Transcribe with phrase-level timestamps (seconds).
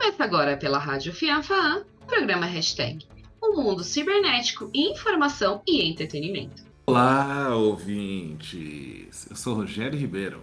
[0.00, 3.06] Começa agora pela Rádio Fianfaan, o programa Hashtag,
[3.38, 6.64] o um mundo cibernético, informação e entretenimento.
[6.86, 9.28] Olá, ouvintes!
[9.28, 10.42] Eu sou Rogério Ribeiro.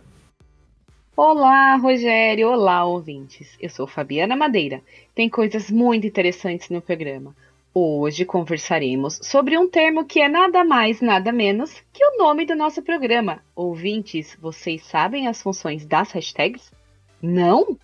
[1.16, 2.50] Olá, Rogério!
[2.50, 3.58] Olá, ouvintes!
[3.60, 4.80] Eu sou Fabiana Madeira.
[5.16, 7.36] Tem coisas muito interessantes no programa.
[7.74, 12.56] Hoje conversaremos sobre um termo que é nada mais, nada menos que o nome do
[12.56, 13.42] nosso programa.
[13.56, 16.72] Ouvintes, vocês sabem as funções das hashtags?
[17.20, 17.76] Não?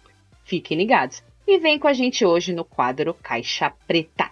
[0.44, 4.30] Fiquem ligados e vem com a gente hoje no quadro Caixa Preta.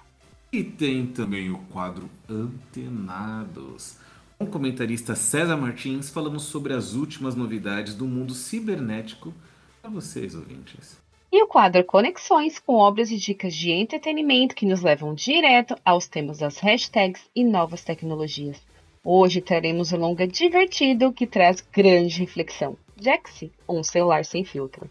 [0.51, 3.97] E tem também o quadro Antenados.
[4.37, 9.33] Com o comentarista César Martins, falamos sobre as últimas novidades do mundo cibernético
[9.81, 10.99] para vocês, ouvintes.
[11.31, 16.07] E o quadro Conexões, com obras e dicas de entretenimento que nos levam direto aos
[16.07, 18.61] temas das hashtags e novas tecnologias.
[19.03, 22.77] Hoje teremos um longa divertido que traz grande reflexão.
[22.99, 24.89] Jaxi, um celular sem filtro.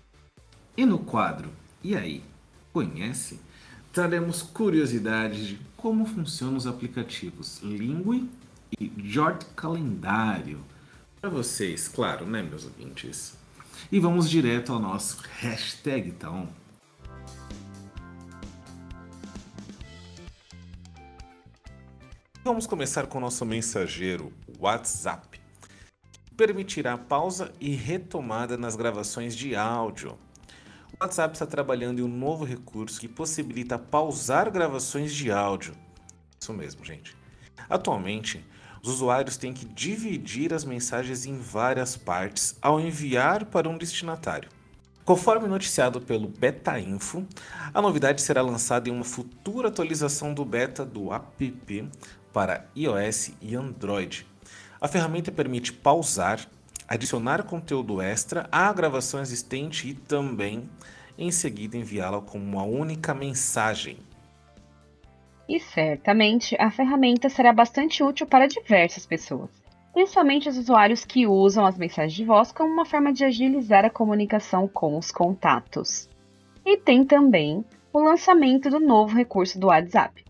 [0.77, 1.51] E no quadro
[1.83, 2.23] E aí,
[2.75, 3.41] conhece?
[3.91, 8.29] Traremos curiosidades de como funcionam os aplicativos Lingui
[8.79, 10.61] e Jort Calendário.
[11.21, 13.35] Para vocês, claro, né, meus ouvintes?
[13.91, 16.49] E vamos direto ao nosso hashtag, então.
[22.45, 25.41] Vamos começar com o nosso mensageiro WhatsApp.
[26.27, 30.19] Que permitirá pausa e retomada nas gravações de áudio.
[31.01, 35.73] O WhatsApp está trabalhando em um novo recurso que possibilita pausar gravações de áudio.
[36.39, 37.17] Isso mesmo, gente.
[37.71, 38.45] Atualmente,
[38.83, 44.51] os usuários têm que dividir as mensagens em várias partes ao enviar para um destinatário.
[45.03, 47.27] Conforme noticiado pelo Beta Info,
[47.73, 51.89] a novidade será lançada em uma futura atualização do beta do app
[52.31, 54.27] para iOS e Android.
[54.79, 56.47] A ferramenta permite pausar,
[56.91, 60.69] adicionar conteúdo extra à gravação existente e também,
[61.17, 63.99] em seguida, enviá-la como uma única mensagem.
[65.49, 69.51] E certamente a ferramenta será bastante útil para diversas pessoas,
[69.93, 73.91] principalmente os usuários que usam as mensagens de voz como uma forma de agilizar a
[73.91, 76.09] comunicação com os contatos.
[76.67, 80.25] E tem também o lançamento do novo recurso do WhatsApp.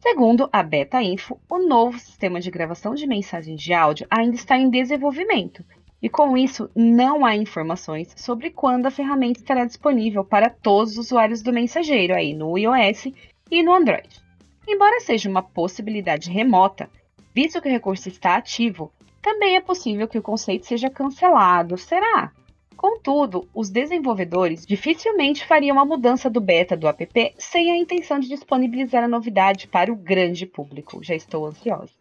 [0.00, 4.56] Segundo a Beta Info, o novo sistema de gravação de mensagens de áudio ainda está
[4.56, 5.64] em desenvolvimento,
[6.02, 11.06] e com isso não há informações sobre quando a ferramenta estará disponível para todos os
[11.06, 13.08] usuários do mensageiro aí no iOS
[13.50, 14.22] e no Android.
[14.68, 16.90] Embora seja uma possibilidade remota,
[17.34, 18.92] visto que o recurso está ativo,
[19.22, 21.76] também é possível que o conceito seja cancelado.
[21.78, 22.32] Será?
[22.76, 28.28] Contudo, os desenvolvedores dificilmente fariam a mudança do beta do app sem a intenção de
[28.28, 31.02] disponibilizar a novidade para o grande público.
[31.02, 31.92] Já estou ansiosa.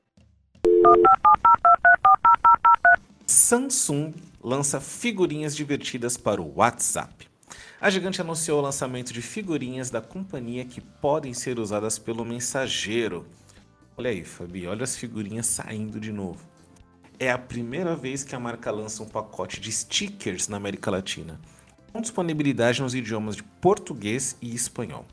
[3.45, 4.11] Samsung
[4.43, 7.29] lança figurinhas divertidas para o WhatsApp.
[7.79, 13.23] A gigante anunciou o lançamento de figurinhas da companhia que podem ser usadas pelo mensageiro.
[13.95, 16.43] Olha aí, Fabi, olha as figurinhas saindo de novo.
[17.19, 21.39] É a primeira vez que a marca lança um pacote de stickers na América Latina,
[21.93, 25.05] com disponibilidade nos idiomas de português e espanhol.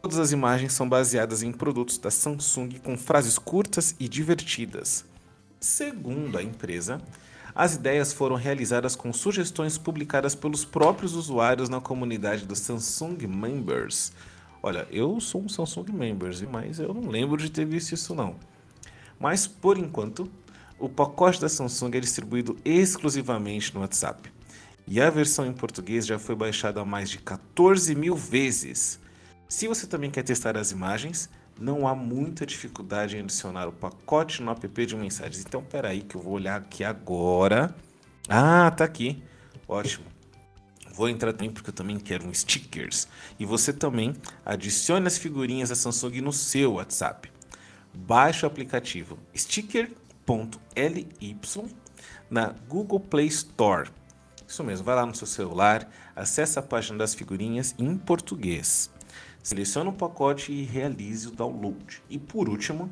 [0.00, 5.10] Todas as imagens são baseadas em produtos da Samsung com frases curtas e divertidas.
[5.62, 7.00] Segundo a empresa,
[7.54, 14.12] as ideias foram realizadas com sugestões publicadas pelos próprios usuários na comunidade dos Samsung Members.
[14.60, 18.34] Olha, eu sou um Samsung Members, mas eu não lembro de ter visto isso não.
[19.20, 20.28] Mas por enquanto,
[20.80, 24.32] o pacote da Samsung é distribuído exclusivamente no WhatsApp.
[24.84, 28.98] E a versão em português já foi baixada mais de 14 mil vezes.
[29.48, 31.30] Se você também quer testar as imagens,
[31.60, 35.44] não há muita dificuldade em adicionar o pacote no app de mensagens.
[35.46, 37.74] Então, peraí que eu vou olhar aqui agora.
[38.28, 39.22] Ah, tá aqui.
[39.68, 40.06] Ótimo.
[40.94, 43.08] Vou entrar também porque eu também quero um stickers.
[43.38, 44.14] E você também
[44.44, 47.32] adicione as figurinhas da Samsung no seu WhatsApp.
[47.94, 51.08] Baixe o aplicativo sticker.ly
[52.30, 53.90] na Google Play Store.
[54.46, 58.90] Isso mesmo, vai lá no seu celular, acesse a página das figurinhas em português.
[59.42, 62.02] Selecione o pacote e realize o download.
[62.08, 62.90] E por último,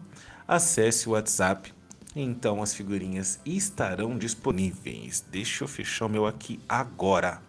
[0.49, 1.73] acesse o WhatsApp.
[2.15, 5.25] Então as figurinhas estarão disponíveis.
[5.31, 7.41] Deixa eu fechar o meu aqui agora.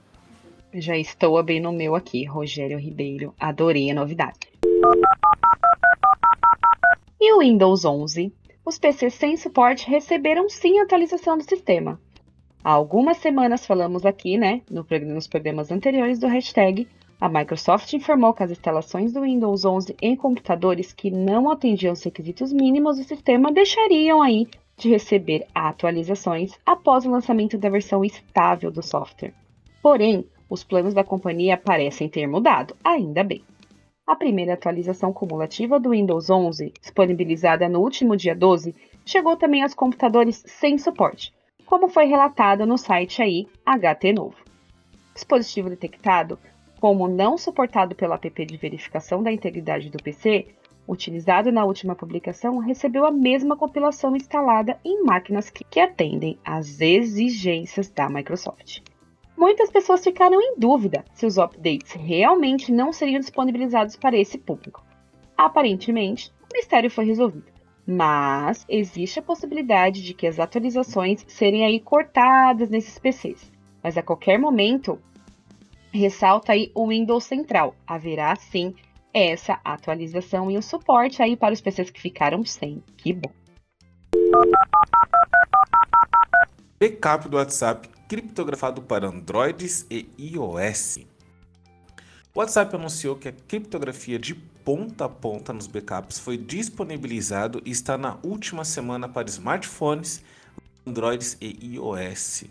[0.73, 3.33] Já estou abrindo o meu aqui, Rogério Ribeiro.
[3.39, 4.39] Adorei a novidade.
[7.19, 8.31] E o Windows 11?
[8.63, 11.99] Os PCs sem suporte receberam sim atualização do sistema.
[12.63, 16.87] Há algumas semanas falamos aqui, né, nos programas anteriores do hashtag,
[17.21, 22.01] a Microsoft informou que as instalações do Windows 11 em computadores que não atendiam os
[22.03, 28.71] requisitos mínimos do sistema deixariam aí de receber atualizações após o lançamento da versão estável
[28.71, 29.35] do software.
[29.83, 33.41] Porém, Os planos da companhia parecem ter mudado, ainda bem.
[34.05, 38.75] A primeira atualização cumulativa do Windows 11, disponibilizada no último dia 12,
[39.05, 41.33] chegou também aos computadores sem suporte,
[41.65, 44.35] como foi relatado no site aí HT Novo.
[45.13, 46.37] Dispositivo detectado
[46.81, 50.47] como não suportado pelo app de verificação da integridade do PC,
[50.87, 57.87] utilizado na última publicação, recebeu a mesma compilação instalada em máquinas que, atendem às exigências
[57.91, 58.79] da Microsoft.
[59.37, 64.83] Muitas pessoas ficaram em dúvida se os updates realmente não seriam disponibilizados para esse público.
[65.37, 67.45] Aparentemente, o mistério foi resolvido,
[67.85, 73.51] mas existe a possibilidade de que as atualizações serem aí cortadas nesses PCs.
[73.83, 74.99] Mas a qualquer momento,
[75.91, 77.75] ressalta aí o Windows Central.
[77.85, 78.73] Haverá sim
[79.13, 82.81] essa atualização e o suporte aí para os PCs que ficaram sem.
[82.97, 83.31] Que bom.
[86.79, 90.99] Backup do WhatsApp criptografado para Androids e iOS.
[92.33, 97.71] O WhatsApp anunciou que a criptografia de ponta a ponta nos backups foi disponibilizado e
[97.71, 100.23] está na última semana para smartphones,
[100.85, 102.45] Androids e iOS.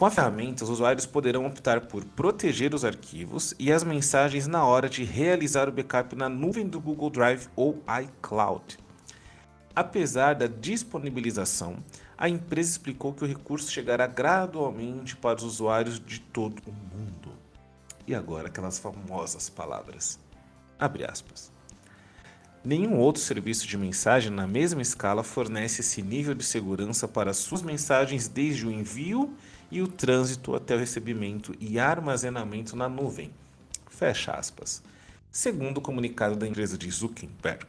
[0.00, 4.64] Com a ferramenta, os usuários poderão optar por proteger os arquivos e as mensagens na
[4.64, 8.78] hora de realizar o backup na nuvem do Google Drive ou iCloud.
[9.76, 11.84] Apesar da disponibilização,
[12.16, 17.34] a empresa explicou que o recurso chegará gradualmente para os usuários de todo o mundo.
[18.06, 20.18] E agora aquelas famosas palavras.
[20.78, 21.52] Abre aspas.
[22.64, 27.60] Nenhum outro serviço de mensagem na mesma escala fornece esse nível de segurança para suas
[27.60, 29.34] mensagens desde o envio
[29.70, 33.30] e o trânsito até o recebimento e armazenamento na nuvem.
[33.88, 34.82] Fecha aspas.
[35.30, 37.66] Segundo o comunicado da empresa de Zuckerberg.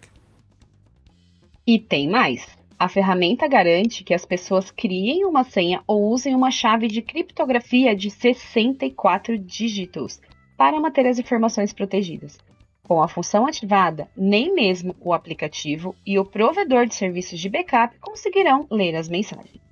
[1.65, 2.47] E tem mais.
[2.79, 7.95] A ferramenta garante que as pessoas criem uma senha ou usem uma chave de criptografia
[7.95, 10.19] de 64 dígitos
[10.57, 12.39] para manter as informações protegidas.
[12.87, 17.97] Com a função ativada, nem mesmo o aplicativo e o provedor de serviços de backup
[17.99, 19.70] conseguirão ler as mensagens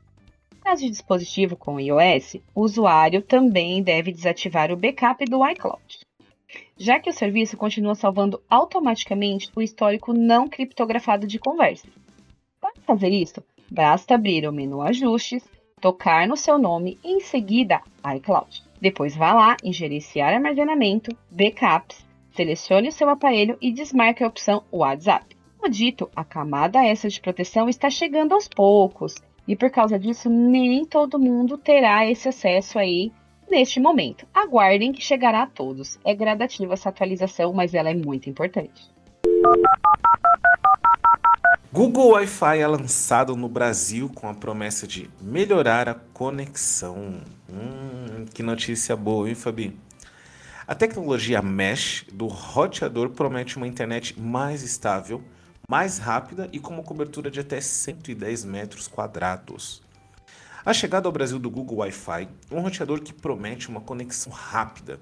[0.69, 5.99] caso de dispositivo com iOS, o usuário também deve desativar o backup do iCloud,
[6.77, 11.89] já que o serviço continua salvando automaticamente o histórico não criptografado de conversas.
[12.61, 15.43] Para fazer isso, basta abrir o menu Ajustes,
[15.81, 17.81] tocar no seu nome e em seguida
[18.17, 18.63] iCloud.
[18.79, 22.05] Depois vá lá em Gerenciar armazenamento, Backups,
[22.35, 25.35] selecione o seu aparelho e desmarque a opção WhatsApp.
[25.57, 29.15] Como dito, a camada essa de proteção está chegando aos poucos
[29.49, 33.11] e por causa disso, nem todo mundo terá esse acesso aí
[33.49, 34.27] neste momento.
[34.31, 35.97] Aguardem que chegará a todos.
[36.05, 38.91] É gradativa essa atualização, mas ela é muito importante.
[41.73, 47.15] Google Wi-Fi é lançado no Brasil com a promessa de melhorar a conexão.
[47.51, 49.75] Hum, que notícia boa, hein, Fabi?
[50.67, 55.23] A tecnologia Mesh do roteador promete uma internet mais estável
[55.69, 59.83] mais rápida e com uma cobertura de até 110 metros quadrados.
[60.65, 64.99] A chegada ao Brasil do Google Wi-Fi um roteador que promete uma conexão rápida,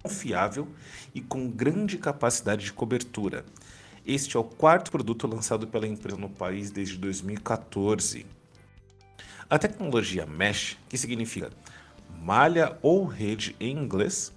[0.00, 0.68] confiável
[1.12, 3.44] e com grande capacidade de cobertura.
[4.06, 8.24] Este é o quarto produto lançado pela empresa no país desde 2014.
[9.50, 11.50] A tecnologia Mesh, que significa
[12.22, 14.32] malha ou rede em inglês,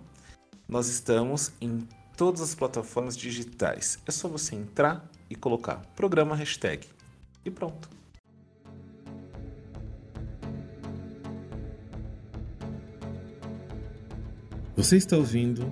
[0.68, 1.88] Nós estamos em
[2.18, 4.00] todas as plataformas digitais.
[4.08, 6.88] É só você entrar e colocar programa hashtag
[7.46, 7.88] e pronto.
[14.76, 15.72] Você está ouvindo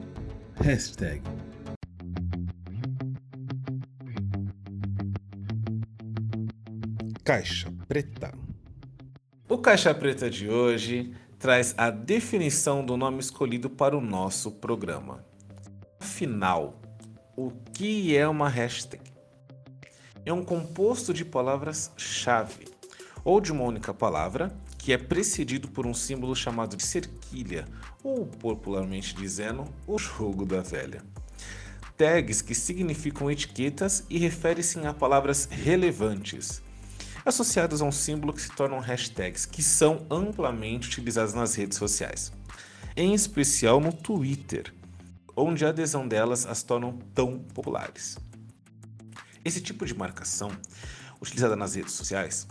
[0.54, 1.24] hashtag.
[7.24, 8.34] Caixa Preta.
[9.48, 15.24] O Caixa Preta de hoje traz a definição do nome escolhido para o nosso programa.
[16.00, 16.82] Afinal,
[17.38, 19.04] o que é uma hashtag?
[20.26, 22.68] É um composto de palavras-chave,
[23.24, 27.66] ou de uma única palavra, que é precedido por um símbolo chamado de cerquilha,
[28.04, 31.04] ou popularmente dizendo, o jogo da velha.
[31.96, 36.64] Tags que significam etiquetas e referem-se a palavras relevantes,
[37.26, 42.32] associadas a um símbolo que se tornam hashtags, que são amplamente utilizadas nas redes sociais,
[42.96, 44.74] em especial no Twitter,
[45.36, 48.18] onde a adesão delas as tornam tão populares.
[49.44, 50.52] Esse tipo de marcação,
[51.22, 52.48] utilizada nas redes sociais,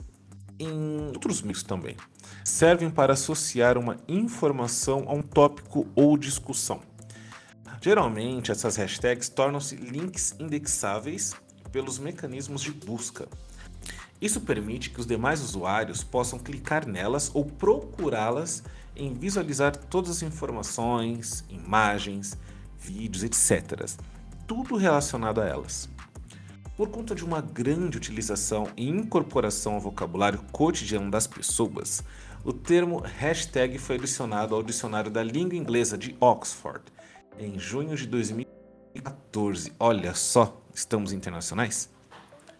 [0.58, 1.96] em outros meios também,
[2.44, 6.80] servem para associar uma informação a um tópico ou discussão.
[7.80, 11.34] Geralmente, essas hashtags tornam-se links indexáveis
[11.72, 13.26] pelos mecanismos de busca,
[14.20, 18.62] isso permite que os demais usuários possam clicar nelas ou procurá-las
[18.94, 22.36] em visualizar todas as informações, imagens,
[22.78, 23.88] vídeos, etc.
[24.46, 25.88] Tudo relacionado a elas.
[26.76, 32.02] Por conta de uma grande utilização e incorporação ao vocabulário cotidiano das pessoas,
[32.44, 36.82] o termo hashtag foi adicionado ao dicionário da língua inglesa de Oxford
[37.38, 39.72] em junho de 2014.
[39.78, 41.90] Olha só, estamos internacionais?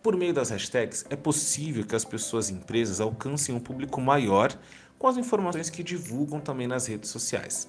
[0.03, 4.51] Por meio das hashtags, é possível que as pessoas e empresas alcancem um público maior
[4.99, 7.69] com as informações que divulgam também nas redes sociais.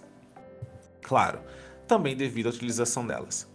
[1.01, 1.41] Claro,
[1.85, 3.47] também devido à utilização delas.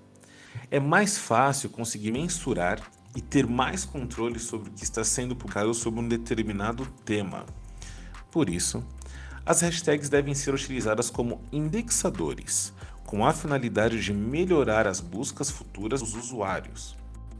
[0.70, 2.80] É mais fácil conseguir mensurar
[3.14, 7.46] e ter mais controle sobre o que está sendo publicado sobre um determinado tema.
[8.30, 8.84] Por isso,
[9.46, 12.74] as hashtags devem ser utilizadas como indexadores,
[13.06, 16.94] com a finalidade de melhorar as buscas futuras dos usuários.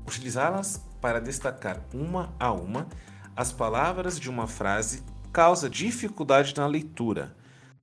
[0.07, 2.89] Utilizá-las para destacar uma a uma
[3.37, 7.33] as palavras de uma frase causa dificuldade na leitura,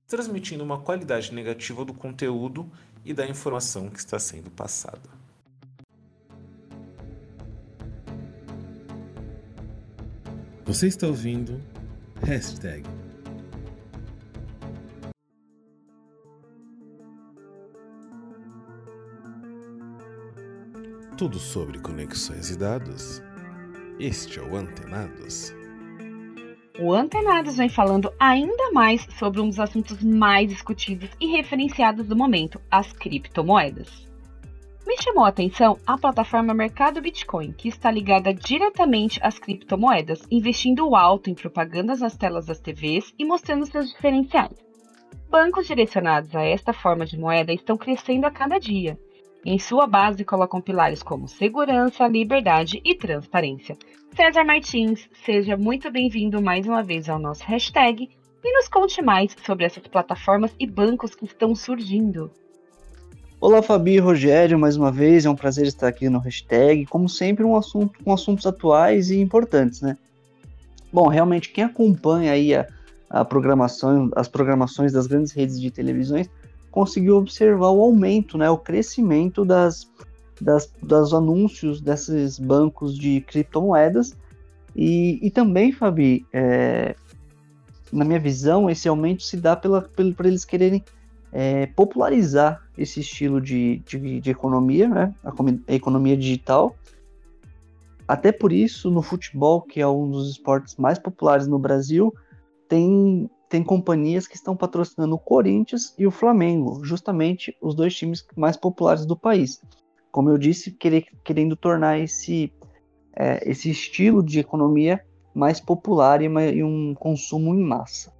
[0.06, 2.70] transmitindo uma qualidade negativa do conteúdo
[3.02, 5.08] e da informação que está sendo passada.
[10.66, 11.62] Você está ouvindo
[12.22, 12.86] hashtag
[21.16, 23.22] Tudo sobre conexões e dados.
[24.00, 25.54] Este é o Antenados.
[26.80, 32.16] O Antenados vem falando ainda mais sobre um dos assuntos mais discutidos e referenciados do
[32.16, 34.08] momento, as criptomoedas.
[34.84, 40.96] Me chamou a atenção a plataforma Mercado Bitcoin, que está ligada diretamente às criptomoedas, investindo
[40.96, 44.58] alto em propagandas nas telas das TVs e mostrando seus diferenciais.
[45.30, 48.98] Bancos direcionados a esta forma de moeda estão crescendo a cada dia,
[49.44, 53.76] em sua base colocam pilares como segurança, liberdade e transparência.
[54.16, 58.08] César Martins, seja muito bem-vindo mais uma vez ao nosso hashtag
[58.42, 62.30] e nos conte mais sobre essas plataformas e bancos que estão surgindo.
[63.38, 67.08] Olá Fabi e Rogério, mais uma vez, é um prazer estar aqui no hashtag, como
[67.08, 69.98] sempre um assunto com assuntos atuais e importantes, né?
[70.90, 72.66] Bom, realmente quem acompanha aí a,
[73.10, 76.30] a programação, as programações das grandes redes de televisões
[76.74, 79.88] conseguiu observar o aumento, né, o crescimento das,
[80.82, 84.16] das, anúncios desses bancos de criptomoedas.
[84.74, 86.96] E, e também, Fabi, é,
[87.92, 90.82] na minha visão, esse aumento se dá pela, por eles quererem
[91.30, 95.30] é, popularizar esse estilo de, de, de economia, né, a,
[95.68, 96.74] a economia digital.
[98.08, 102.12] Até por isso, no futebol, que é um dos esportes mais populares no Brasil,
[102.68, 108.26] tem tem companhias que estão patrocinando o Corinthians e o Flamengo, justamente os dois times
[108.36, 109.62] mais populares do país.
[110.10, 112.52] Como eu disse, querer, querendo tornar esse,
[113.16, 115.00] é, esse estilo de economia
[115.32, 118.12] mais popular e, e um consumo em massa.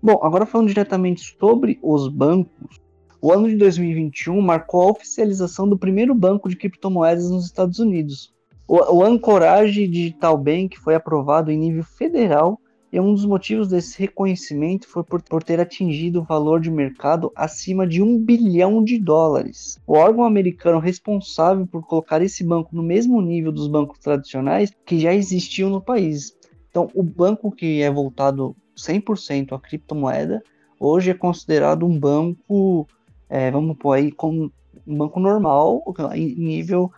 [0.00, 2.80] Bom, agora falando diretamente sobre os bancos,
[3.20, 8.32] o ano de 2021 marcou a oficialização do primeiro banco de criptomoedas nos Estados Unidos.
[8.68, 12.60] O, o Anchorage Digital Bank foi aprovado em nível federal
[12.92, 17.32] E um dos motivos desse reconhecimento foi por, por ter atingido o valor de mercado
[17.34, 19.80] acima de um bilhão de dólares.
[19.86, 25.00] O órgão americano responsável por colocar esse banco no mesmo nível dos bancos tradicionais que
[25.00, 26.36] já existiam no país.
[26.68, 30.42] Então, o banco que é voltado 100% à criptomoeda,
[30.78, 32.86] hoje é considerado um banco,
[33.26, 34.52] é, vamos pôr aí, como
[34.86, 35.82] um banco normal,
[36.14, 36.92] em nível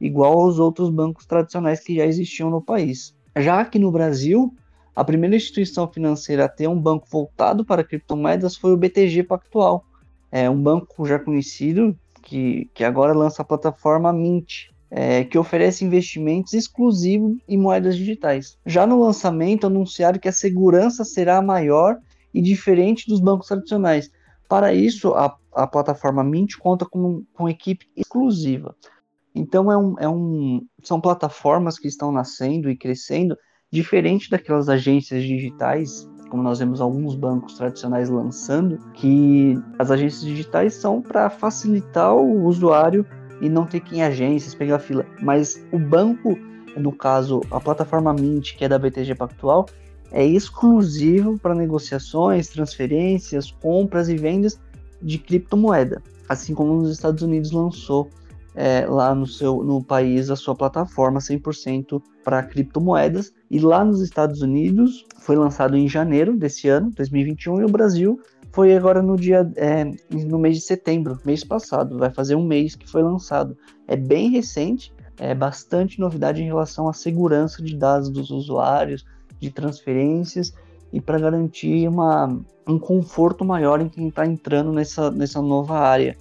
[0.00, 3.12] igual aos outros bancos tradicionais que já existiam no país.
[3.36, 4.54] Já aqui no Brasil,
[4.94, 9.84] a primeira instituição financeira a ter um banco voltado para criptomoedas foi o BTG Pactual,
[10.30, 15.84] é um banco já conhecido que, que agora lança a plataforma Mint, é, que oferece
[15.84, 18.58] investimentos exclusivos em moedas digitais.
[18.64, 21.98] Já no lançamento, anunciaram que a segurança será maior
[22.32, 24.10] e diferente dos bancos tradicionais.
[24.48, 28.76] Para isso, a, a plataforma Mint conta com, com equipe exclusiva.
[29.34, 33.36] Então, é um, é um, são plataformas que estão nascendo e crescendo
[33.72, 40.74] diferente daquelas agências digitais, como nós vemos alguns bancos tradicionais lançando, que as agências digitais
[40.74, 43.06] são para facilitar o usuário
[43.40, 45.06] e não ter que ir em agências, pegar fila.
[45.22, 46.38] Mas o banco,
[46.76, 49.66] no caso, a plataforma Mint, que é da BTG Pactual,
[50.10, 54.60] é exclusivo para negociações, transferências, compras e vendas
[55.00, 58.10] de criptomoeda, assim como nos Estados Unidos lançou
[58.54, 63.32] é, lá no seu no país a sua plataforma 100% para criptomoedas.
[63.50, 68.20] E lá nos Estados Unidos foi lançado em janeiro desse ano 2021 e o Brasil
[68.52, 71.98] foi agora no dia é, no mês de setembro mês passado.
[71.98, 73.56] Vai fazer um mês que foi lançado.
[73.88, 79.04] É bem recente é bastante novidade em relação à segurança de dados dos usuários
[79.38, 80.52] de transferências
[80.92, 86.16] e para garantir uma, um conforto maior em quem está entrando nessa, nessa nova área.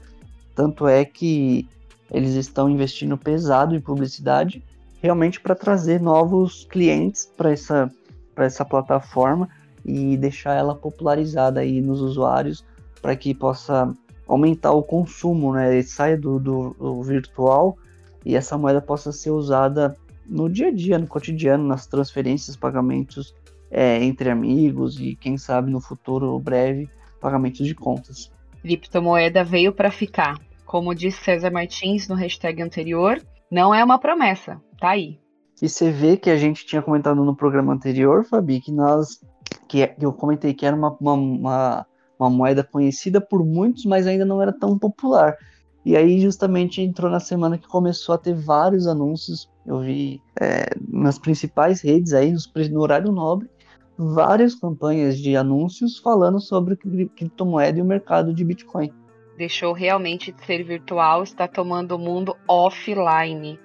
[0.55, 1.67] Tanto é que
[2.11, 4.63] eles estão investindo pesado em publicidade,
[5.01, 7.89] realmente para trazer novos clientes para essa,
[8.35, 9.49] essa plataforma
[9.83, 12.63] e deixar ela popularizada aí nos usuários
[13.01, 13.91] para que possa
[14.27, 15.73] aumentar o consumo, né?
[15.73, 17.77] Ele saia do, do, do, virtual
[18.23, 23.33] e essa moeda possa ser usada no dia a dia, no cotidiano, nas transferências, pagamentos
[23.71, 28.31] é, entre amigos e quem sabe no futuro breve pagamentos de contas.
[28.61, 30.39] Criptomoeda veio para ficar.
[30.71, 35.19] Como disse César Martins no hashtag anterior, não é uma promessa, tá aí.
[35.61, 39.19] E você vê que a gente tinha comentado no programa anterior, Fabi, que nós.
[39.67, 41.85] que eu comentei que era uma, uma, uma,
[42.17, 45.35] uma moeda conhecida por muitos, mas ainda não era tão popular.
[45.83, 49.51] E aí justamente entrou na semana que começou a ter vários anúncios.
[49.65, 52.33] Eu vi é, nas principais redes aí,
[52.71, 53.49] no horário nobre,
[53.97, 59.00] várias campanhas de anúncios falando sobre criptomoeda e o mercado de Bitcoin
[59.41, 63.59] deixou realmente de ser virtual, está tomando o mundo offline.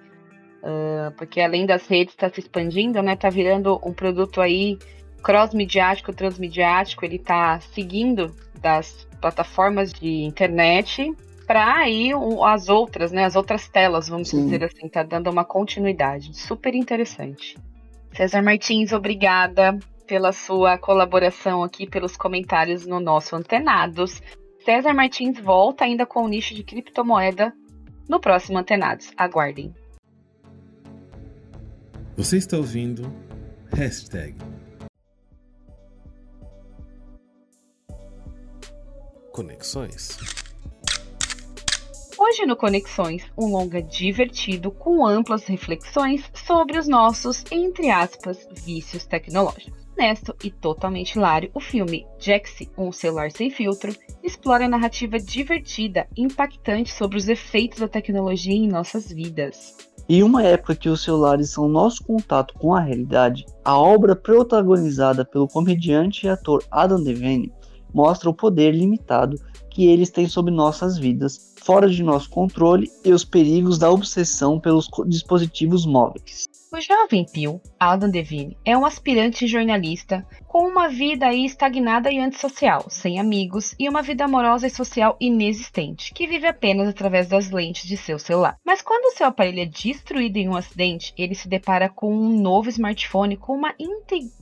[0.62, 3.14] Uh, porque além das redes está se expandindo, né?
[3.14, 4.78] Tá virando um produto aí
[5.22, 11.12] cross-midiático, transmidiático, ele está seguindo das plataformas de internet
[11.46, 12.10] para aí
[12.42, 13.24] as outras, né?
[13.24, 14.44] As outras telas, vamos Sim.
[14.44, 16.34] dizer assim, tá dando uma continuidade.
[16.34, 17.58] Super interessante.
[18.14, 24.22] César Martins, obrigada pela sua colaboração aqui, pelos comentários no nosso Antenados.
[24.66, 27.54] César Martins volta ainda com o nicho de criptomoeda
[28.08, 29.12] no próximo Antenados.
[29.16, 29.72] Aguardem.
[32.16, 33.04] Você está ouvindo
[33.72, 34.34] hashtag
[39.30, 40.18] Conexões.
[42.18, 49.06] Hoje no Conexões, um longa divertido com amplas reflexões sobre os nossos, entre aspas, vícios
[49.06, 55.18] tecnológicos honesto e totalmente hilário, o filme Jaxi, um celular sem filtro, explora a narrativa
[55.18, 59.74] divertida e impactante sobre os efeitos da tecnologia em nossas vidas.
[60.08, 65.24] Em uma época que os celulares são nosso contato com a realidade, a obra protagonizada
[65.24, 67.52] pelo comediante e ator Adam Devine
[67.92, 69.36] mostra o poder limitado
[69.70, 74.60] que eles têm sobre nossas vidas, fora de nosso controle e os perigos da obsessão
[74.60, 76.46] pelos dispositivos móveis.
[76.72, 82.86] O jovem Pio, Adam Devine, é um aspirante jornalista com uma vida estagnada e antissocial,
[82.90, 87.86] sem amigos e uma vida amorosa e social inexistente, que vive apenas através das lentes
[87.86, 88.56] de seu celular.
[88.64, 92.68] Mas quando seu aparelho é destruído em um acidente, ele se depara com um novo
[92.68, 93.72] smartphone com uma,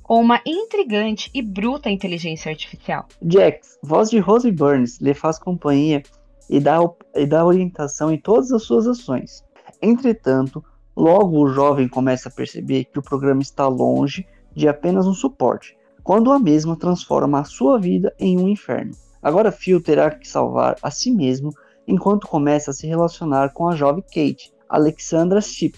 [0.02, 3.06] com uma intrigante e bruta inteligência artificial.
[3.22, 6.02] Jax, voz de Rose Burns, lhe faz companhia
[6.48, 6.78] e dá,
[7.14, 9.44] e dá orientação em todas as suas ações.
[9.82, 10.64] Entretanto,
[10.96, 15.76] Logo, o jovem começa a perceber que o programa está longe de apenas um suporte,
[16.04, 18.92] quando a mesma transforma a sua vida em um inferno.
[19.20, 21.50] Agora, Phil terá que salvar a si mesmo
[21.88, 25.74] enquanto começa a se relacionar com a jovem Kate, Alexandra Ship,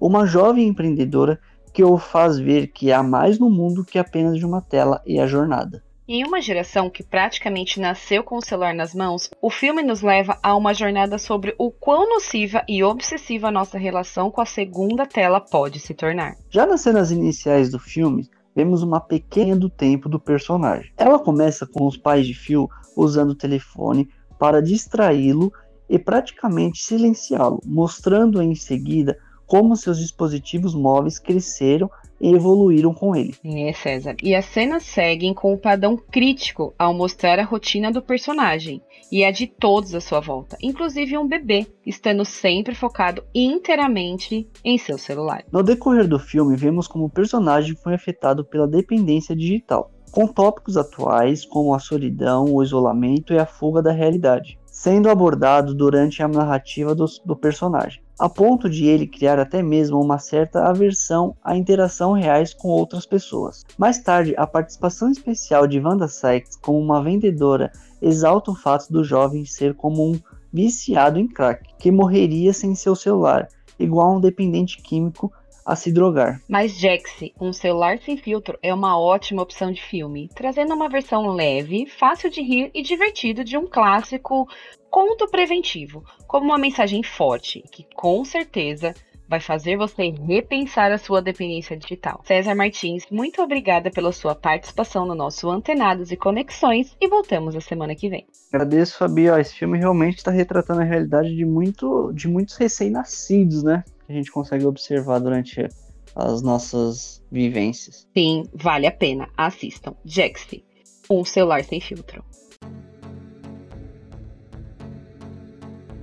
[0.00, 1.38] uma jovem empreendedora
[1.72, 5.20] que o faz ver que há mais no mundo que apenas de uma tela e
[5.20, 5.85] a jornada.
[6.08, 10.38] Em uma geração que praticamente nasceu com o celular nas mãos, o filme nos leva
[10.40, 15.40] a uma jornada sobre o quão nociva e obsessiva nossa relação com a segunda tela
[15.40, 16.36] pode se tornar.
[16.48, 20.92] Já nas cenas iniciais do filme, vemos uma pequena do tempo do personagem.
[20.96, 25.52] Ela começa com os pais de Phil usando o telefone para distraí-lo
[25.90, 33.34] e praticamente silenciá-lo, mostrando em seguida como seus dispositivos móveis cresceram e evoluíram com ele.
[33.44, 34.16] É, César.
[34.22, 38.80] E as cenas seguem com o padrão crítico ao mostrar a rotina do personagem
[39.12, 44.78] e a de todos à sua volta, inclusive um bebê, estando sempre focado inteiramente em
[44.78, 45.44] seu celular.
[45.52, 50.78] No decorrer do filme, vemos como o personagem foi afetado pela dependência digital, com tópicos
[50.78, 56.28] atuais como a solidão, o isolamento e a fuga da realidade, sendo abordado durante a
[56.28, 61.54] narrativa do, do personagem a ponto de ele criar até mesmo uma certa aversão à
[61.54, 63.62] interação reais com outras pessoas.
[63.76, 69.04] Mais tarde, a participação especial de Wanda Sykes como uma vendedora exalta o fato do
[69.04, 70.18] jovem ser como um
[70.50, 73.48] viciado em crack, que morreria sem seu celular,
[73.78, 75.30] igual a um dependente químico
[75.66, 76.40] a se drogar.
[76.48, 81.26] Mas Jaxi, um celular sem filtro, é uma ótima opção de filme, trazendo uma versão
[81.26, 84.48] leve, fácil de rir e divertido de um clássico
[84.88, 88.94] conto preventivo, como uma mensagem forte que com certeza
[89.28, 92.22] vai fazer você repensar a sua dependência digital.
[92.24, 97.60] César Martins, muito obrigada pela sua participação no nosso Antenados e Conexões e voltamos a
[97.60, 98.26] semana que vem.
[98.52, 99.28] Agradeço, Fabi.
[99.28, 103.82] Ó, esse filme realmente está retratando a realidade de, muito, de muitos recém-nascidos, né?
[104.06, 105.68] Que a gente consegue observar durante
[106.14, 108.08] as nossas vivências.
[108.16, 109.28] Sim, vale a pena.
[109.36, 109.94] Assistam.
[110.04, 110.64] Jaxi,
[111.10, 112.24] um celular sem filtro.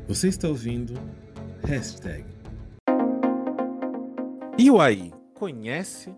[0.08, 0.94] Você está ouvindo
[1.63, 2.26] hashtag.
[4.58, 6.13] E o aí, conhece?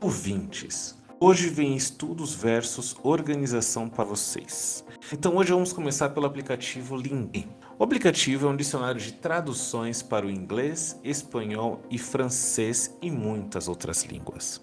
[0.00, 0.98] Ouvintes.
[1.20, 4.84] Hoje vem estudos versus organização para vocês.
[5.12, 7.46] Então hoje vamos começar pelo aplicativo Lingui.
[7.82, 13.66] O aplicativo é um dicionário de traduções para o inglês, espanhol e francês e muitas
[13.66, 14.62] outras línguas.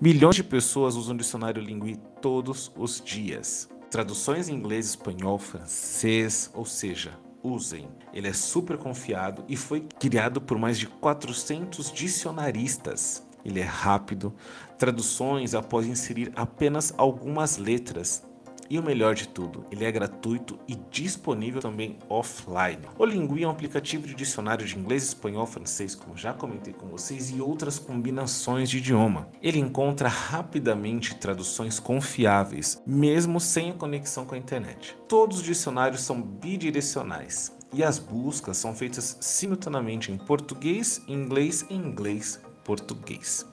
[0.00, 3.68] Milhões de pessoas usam o dicionário Lingui todos os dias.
[3.90, 7.86] Traduções em inglês, espanhol, francês, ou seja, usem.
[8.14, 13.28] Ele é super confiado e foi criado por mais de 400 dicionaristas.
[13.44, 14.32] Ele é rápido,
[14.78, 18.26] traduções após inserir apenas algumas letras.
[18.70, 22.82] E o melhor de tudo, ele é gratuito e disponível também offline.
[22.98, 26.86] O Lingui é um aplicativo de dicionário de inglês, espanhol, francês, como já comentei com
[26.88, 29.28] vocês, e outras combinações de idioma.
[29.40, 34.94] Ele encontra rapidamente traduções confiáveis, mesmo sem a conexão com a internet.
[35.08, 41.74] Todos os dicionários são bidirecionais, e as buscas são feitas simultaneamente em português, inglês e
[41.74, 43.46] inglês português.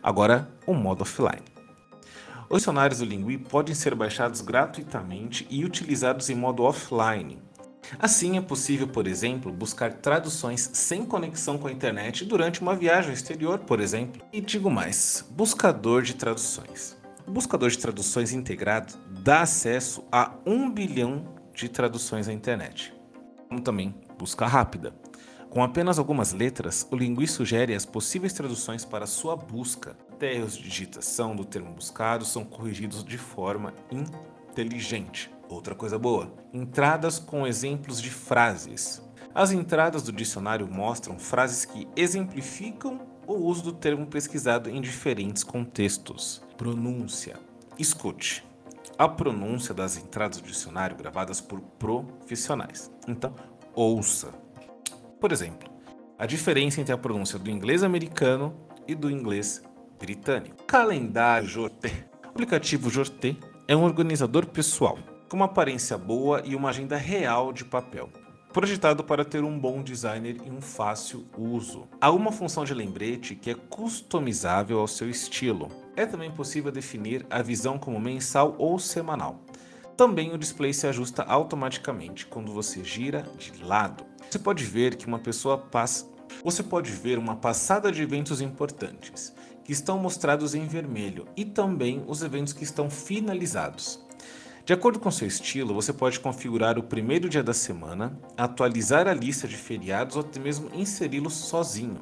[0.00, 1.57] Agora, o modo offline.
[2.50, 7.42] Os dicionários do Lingui podem ser baixados gratuitamente e utilizados em modo offline.
[7.98, 13.10] Assim é possível, por exemplo, buscar traduções sem conexão com a internet durante uma viagem
[13.10, 14.22] ao exterior, por exemplo.
[14.32, 16.96] E digo mais: buscador de traduções.
[17.26, 22.94] O buscador de traduções integrado dá acesso a um bilhão de traduções à internet,
[23.48, 24.94] como também busca rápida.
[25.50, 29.96] Com apenas algumas letras, o linguista sugere as possíveis traduções para sua busca.
[30.18, 35.30] Até erros de digitação do termo buscado são corrigidos de forma inteligente.
[35.48, 39.00] Outra coisa boa: entradas com exemplos de frases.
[39.32, 45.44] As entradas do dicionário mostram frases que exemplificam o uso do termo pesquisado em diferentes
[45.44, 46.42] contextos.
[46.56, 47.38] Pronúncia.
[47.78, 48.44] Escute.
[48.98, 52.90] A pronúncia das entradas do dicionário gravadas por profissionais.
[53.06, 53.32] Então,
[53.72, 54.34] ouça
[55.20, 55.68] por exemplo,
[56.16, 58.54] a diferença entre a pronúncia do inglês americano
[58.86, 59.62] e do inglês
[59.98, 60.64] britânico.
[60.64, 61.88] Calendário Jorte.
[62.24, 67.52] O aplicativo Jorte é um organizador pessoal, com uma aparência boa e uma agenda real
[67.52, 68.08] de papel.
[68.52, 71.86] Projetado para ter um bom designer e um fácil uso.
[72.00, 75.68] Há uma função de lembrete que é customizável ao seu estilo.
[75.94, 79.42] É também possível definir a visão como mensal ou semanal.
[79.96, 84.06] Também o display se ajusta automaticamente quando você gira de lado.
[84.30, 86.06] Você pode ver que uma pessoa passa.
[86.44, 92.04] Você pode ver uma passada de eventos importantes, que estão mostrados em vermelho, e também
[92.06, 94.04] os eventos que estão finalizados.
[94.64, 99.14] De acordo com seu estilo, você pode configurar o primeiro dia da semana, atualizar a
[99.14, 102.00] lista de feriados ou até mesmo inseri-los sozinho.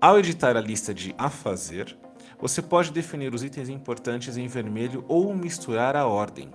[0.00, 1.96] Ao editar a lista de a fazer,
[2.40, 6.50] você pode definir os itens importantes em vermelho ou misturar a ordem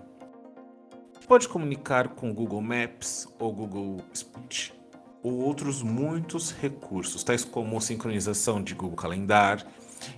[1.34, 4.83] pode comunicar com Google Maps ou Google Speech.
[5.24, 9.66] Ou outros muitos recursos, tais como sincronização de Google Calendar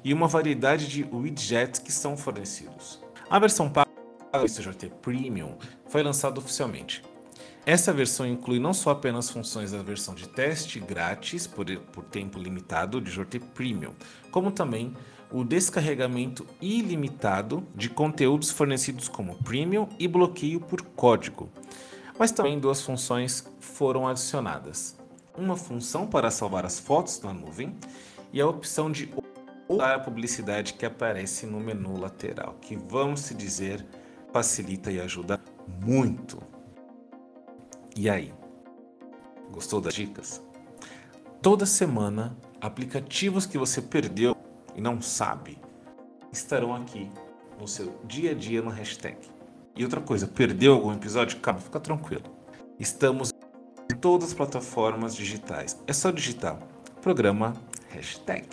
[0.04, 3.00] e uma variedade de widgets que são fornecidos.
[3.30, 3.90] A versão paga
[4.34, 5.56] do CJT Premium
[5.88, 7.04] foi lançada oficialmente.
[7.66, 12.38] Essa versão inclui não só apenas funções da versão de teste grátis por, por tempo
[12.38, 13.92] limitado de JT Premium,
[14.30, 14.94] como também
[15.32, 21.50] o descarregamento ilimitado de conteúdos fornecidos como Premium e bloqueio por código.
[22.18, 24.98] Mas também duas funções foram adicionadas:
[25.38, 27.76] uma função para salvar as fotos na nuvem
[28.32, 29.12] e a opção de
[29.68, 33.86] usar a publicidade que aparece no menu lateral, que vamos se dizer
[34.32, 35.40] facilita e ajuda
[35.82, 36.42] muito.
[37.96, 38.34] E aí?
[39.52, 40.42] Gostou das dicas?
[41.42, 44.36] Toda semana, aplicativos que você perdeu
[44.76, 45.58] e não sabe
[46.32, 47.10] estarão aqui
[47.60, 49.18] no seu dia a dia no hashtag.
[49.76, 51.40] E outra coisa, perdeu algum episódio?
[51.40, 52.24] Calma, fica tranquilo.
[52.80, 53.32] Estamos
[53.96, 55.82] todas as plataformas digitais.
[55.88, 56.60] É só digitar
[57.02, 57.54] programa
[57.90, 58.48] hashtag.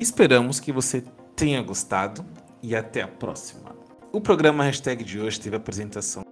[0.00, 1.02] Esperamos que você
[1.36, 2.24] tenha gostado
[2.62, 3.76] e até a próxima.
[4.12, 6.24] O programa hashtag de hoje teve a apresentação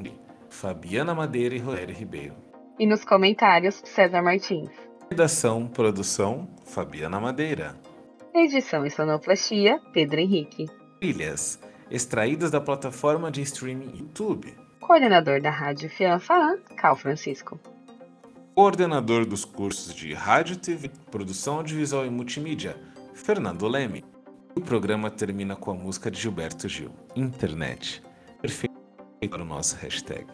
[0.00, 0.12] de
[0.48, 2.34] Fabiana Madeira e Rogério Ribeiro.
[2.78, 4.70] E nos comentários, César Martins.
[5.10, 7.76] Redação, produção, Fabiana Madeira.
[8.34, 10.66] Edição e sonoplastia, Pedro Henrique.
[11.00, 14.54] Trilhas, extraídas da plataforma de streaming YouTube.
[14.80, 17.60] Coordenador da Rádio Fianfaan, Cal Francisco.
[18.58, 22.76] Coordenador dos cursos de Rádio TV, Produção Audiovisual e Multimídia,
[23.14, 24.04] Fernando Leme.
[24.56, 28.02] O programa termina com a música de Gilberto Gil, Internet.
[28.42, 28.74] Perfeito
[29.30, 30.26] para o nosso hashtag.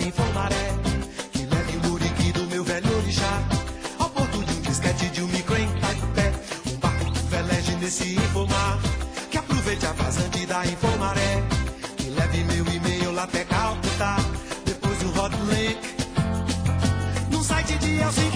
[0.00, 0.74] Da infomaré.
[1.32, 3.42] Que leve o muriqui do meu velho orixá.
[3.98, 6.32] Ao porto de um disquete de um micro em Taipé.
[6.72, 8.78] Um barco que veleje nesse infomar.
[9.30, 11.42] Que aproveite a vazante da infomaré.
[11.96, 14.16] Que leve meu e-mail lá até Calcutá.
[14.64, 15.78] Depois do hot link.
[17.30, 18.29] Num site de Helsinki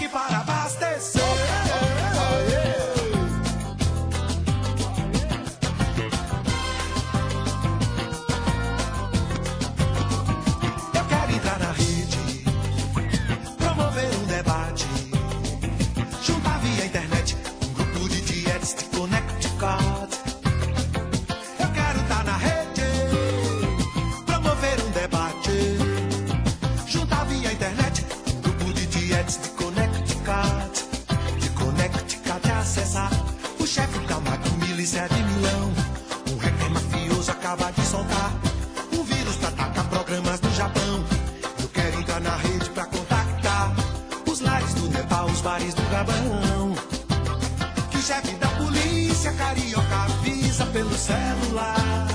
[51.14, 52.06] celular.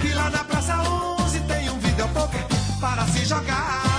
[0.00, 2.44] Que lá na Praça 11 tem um videopoker
[2.80, 3.24] para se.
[3.24, 3.89] Jogar.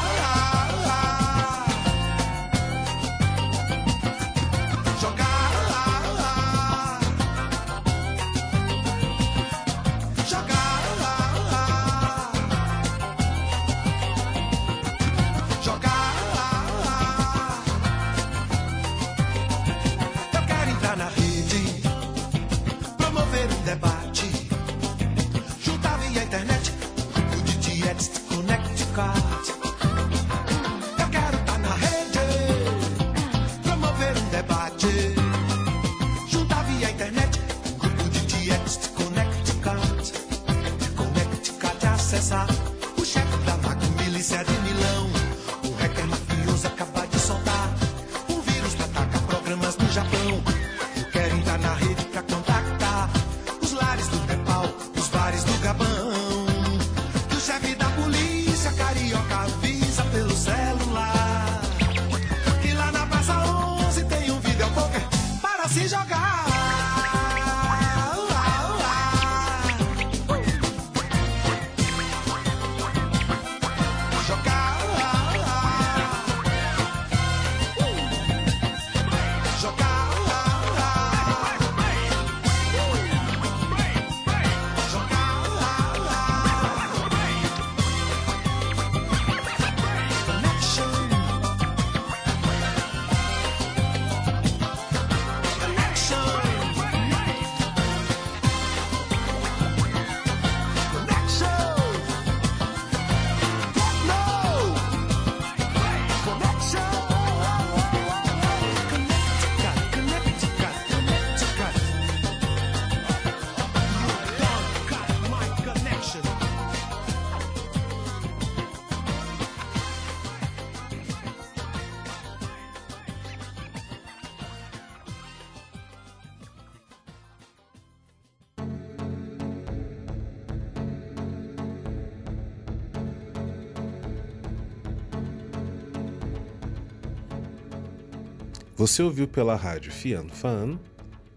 [138.82, 140.80] Você ouviu pela rádio Fian Fan,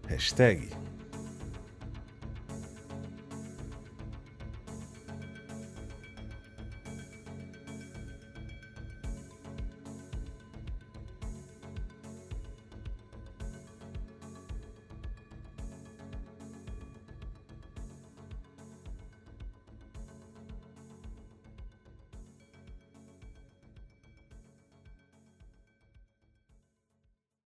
[0.07, 0.69] hashtag